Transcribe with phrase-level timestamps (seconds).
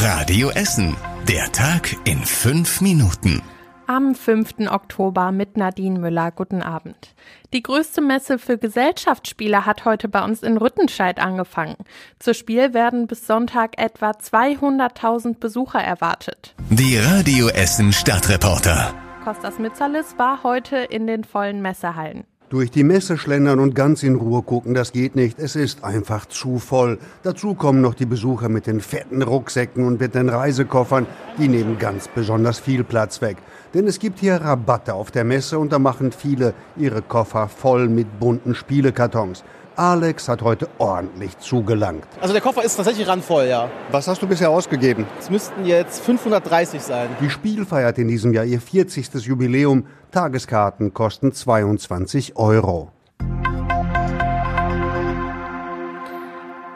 [0.00, 0.96] Radio Essen.
[1.26, 3.42] Der Tag in fünf Minuten.
[3.88, 4.70] Am 5.
[4.70, 6.30] Oktober mit Nadine Müller.
[6.30, 7.16] Guten Abend.
[7.52, 11.74] Die größte Messe für Gesellschaftsspiele hat heute bei uns in Rüttenscheid angefangen.
[12.20, 16.54] Zu Spiel werden bis Sonntag etwa 200.000 Besucher erwartet.
[16.70, 18.94] Die Radio Essen Stadtreporter.
[19.24, 22.22] Kostas Mitzalis war heute in den vollen Messehallen.
[22.50, 25.38] Durch die Messe schlendern und ganz in Ruhe gucken, das geht nicht.
[25.38, 26.98] Es ist einfach zu voll.
[27.22, 31.06] Dazu kommen noch die Besucher mit den fetten Rucksäcken und mit den Reisekoffern.
[31.36, 33.36] Die nehmen ganz besonders viel Platz weg.
[33.74, 37.86] Denn es gibt hier Rabatte auf der Messe und da machen viele ihre Koffer voll
[37.86, 39.44] mit bunten Spielekartons.
[39.78, 42.04] Alex hat heute ordentlich zugelangt.
[42.20, 43.70] Also der Koffer ist tatsächlich randvoll, ja.
[43.92, 45.06] Was hast du bisher ausgegeben?
[45.20, 47.08] Es müssten jetzt 530 sein.
[47.20, 49.14] Die Spiel feiert in diesem Jahr ihr 40.
[49.24, 49.86] Jubiläum.
[50.10, 52.90] Tageskarten kosten 22 Euro.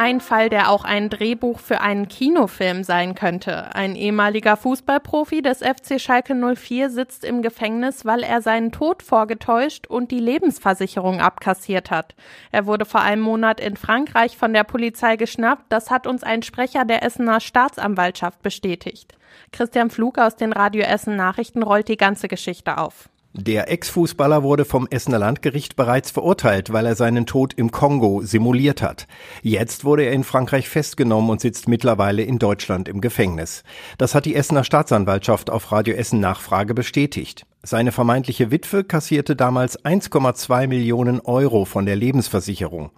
[0.00, 3.74] Ein Fall, der auch ein Drehbuch für einen Kinofilm sein könnte.
[3.74, 9.88] Ein ehemaliger Fußballprofi des FC Schalke 04 sitzt im Gefängnis, weil er seinen Tod vorgetäuscht
[9.88, 12.14] und die Lebensversicherung abkassiert hat.
[12.52, 15.64] Er wurde vor einem Monat in Frankreich von der Polizei geschnappt.
[15.68, 19.18] Das hat uns ein Sprecher der Essener Staatsanwaltschaft bestätigt.
[19.50, 23.08] Christian Flug aus den Radio Essen Nachrichten rollt die ganze Geschichte auf.
[23.34, 28.80] Der Ex-Fußballer wurde vom Essener Landgericht bereits verurteilt, weil er seinen Tod im Kongo simuliert
[28.80, 29.06] hat.
[29.42, 33.64] Jetzt wurde er in Frankreich festgenommen und sitzt mittlerweile in Deutschland im Gefängnis.
[33.98, 37.44] Das hat die Essener Staatsanwaltschaft auf Radio Essen Nachfrage bestätigt.
[37.62, 42.90] Seine vermeintliche Witwe kassierte damals 1,2 Millionen Euro von der Lebensversicherung.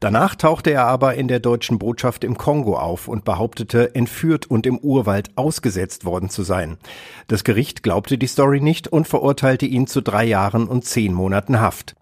[0.00, 4.66] Danach tauchte er aber in der deutschen Botschaft im Kongo auf und behauptete, entführt und
[4.66, 6.76] im Urwald ausgesetzt worden zu sein.
[7.28, 11.60] Das Gericht glaubte die Story nicht und verurteilte ihn zu drei Jahren und zehn Monaten
[11.60, 11.96] Haft.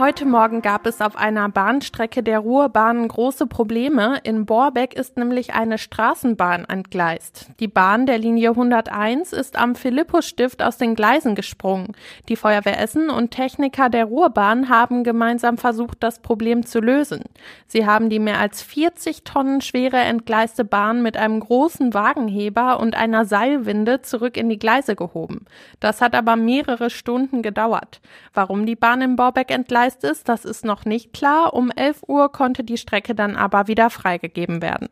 [0.00, 4.18] Heute Morgen gab es auf einer Bahnstrecke der Ruhrbahn große Probleme.
[4.22, 7.50] In Borbeck ist nämlich eine Straßenbahn entgleist.
[7.60, 11.94] Die Bahn der Linie 101 ist am Philippusstift aus den Gleisen gesprungen.
[12.30, 17.24] Die Feuerwehr Essen und Techniker der Ruhrbahn haben gemeinsam versucht, das Problem zu lösen.
[17.66, 22.96] Sie haben die mehr als 40 Tonnen schwere entgleiste Bahn mit einem großen Wagenheber und
[22.96, 25.44] einer Seilwinde zurück in die Gleise gehoben.
[25.78, 28.00] Das hat aber mehrere Stunden gedauert.
[28.32, 31.52] Warum die Bahn in Borbeck entgleist Gleist ist, das ist noch nicht klar.
[31.52, 34.88] Um 11 Uhr konnte die Strecke dann aber wieder freigegeben werden.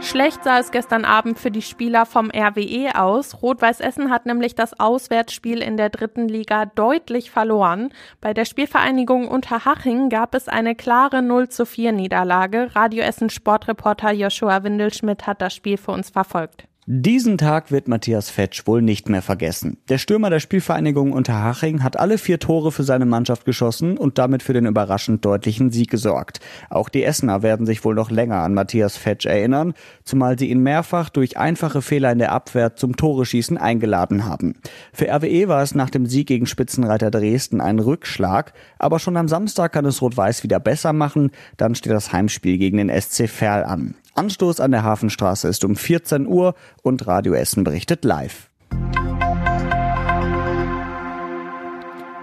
[0.00, 3.42] Schlecht sah es gestern Abend für die Spieler vom RWE aus.
[3.42, 7.92] Rot-Weiß Essen hat nämlich das Auswärtsspiel in der dritten Liga deutlich verloren.
[8.22, 12.70] Bei der Spielvereinigung Unterhaching gab es eine klare 0 zu 4 Niederlage.
[12.74, 16.68] Radio Essen Sportreporter Joshua Windelschmidt hat das Spiel für uns verfolgt.
[16.88, 19.78] Diesen Tag wird Matthias Fetsch wohl nicht mehr vergessen.
[19.88, 24.44] Der Stürmer der Spielvereinigung Unterhaching hat alle vier Tore für seine Mannschaft geschossen und damit
[24.44, 26.38] für den überraschend deutlichen Sieg gesorgt.
[26.70, 30.60] Auch die Essener werden sich wohl noch länger an Matthias Fetsch erinnern, zumal sie ihn
[30.60, 34.54] mehrfach durch einfache Fehler in der Abwehr zum Toreschießen eingeladen haben.
[34.92, 39.26] Für RWE war es nach dem Sieg gegen Spitzenreiter Dresden ein Rückschlag, aber schon am
[39.26, 43.64] Samstag kann es Rot-Weiß wieder besser machen, dann steht das Heimspiel gegen den SC Verl
[43.64, 43.96] an.
[44.16, 48.50] Anstoß an der Hafenstraße ist um 14 Uhr und Radio Essen berichtet live.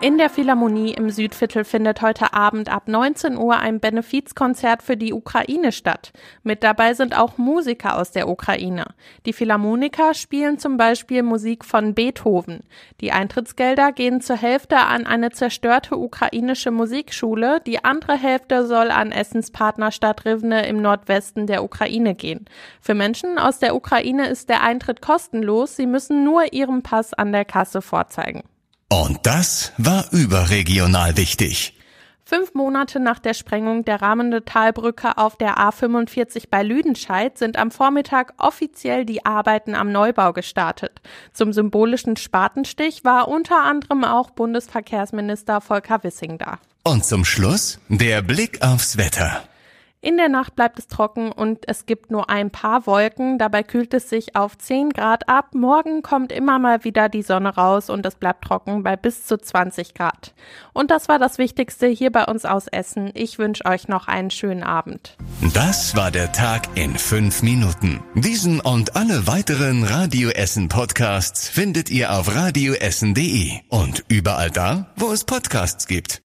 [0.03, 5.13] In der Philharmonie im Südviertel findet heute Abend ab 19 Uhr ein Benefizkonzert für die
[5.13, 6.11] Ukraine statt.
[6.43, 8.83] Mit dabei sind auch Musiker aus der Ukraine.
[9.25, 12.65] Die Philharmoniker spielen zum Beispiel Musik von Beethoven.
[12.99, 19.13] Die Eintrittsgelder gehen zur Hälfte an eine zerstörte ukrainische Musikschule, die andere Hälfte soll an
[19.13, 22.43] Essens Partnerstadt Rivne im Nordwesten der Ukraine gehen.
[22.81, 27.31] Für Menschen aus der Ukraine ist der Eintritt kostenlos, sie müssen nur ihren Pass an
[27.31, 28.43] der Kasse vorzeigen.
[28.93, 31.73] Und das war überregional wichtig.
[32.23, 37.71] Fünf Monate nach der Sprengung der Rahmende Talbrücke auf der A45 bei Lüdenscheid sind am
[37.71, 41.01] Vormittag offiziell die Arbeiten am Neubau gestartet.
[41.33, 46.59] Zum symbolischen Spatenstich war unter anderem auch Bundesverkehrsminister Volker Wissing da.
[46.83, 49.41] Und zum Schluss der Blick aufs Wetter.
[50.03, 53.37] In der Nacht bleibt es trocken und es gibt nur ein paar Wolken.
[53.37, 55.55] Dabei kühlt es sich auf 10 Grad ab.
[55.55, 59.37] Morgen kommt immer mal wieder die Sonne raus und es bleibt trocken bei bis zu
[59.37, 60.33] 20 Grad.
[60.73, 63.11] Und das war das Wichtigste hier bei uns aus Essen.
[63.13, 65.15] Ich wünsche euch noch einen schönen Abend.
[65.53, 68.03] Das war der Tag in fünf Minuten.
[68.13, 75.13] Diesen und alle weiteren Radio Essen Podcasts findet ihr auf radioessen.de und überall da, wo
[75.13, 76.21] es Podcasts gibt.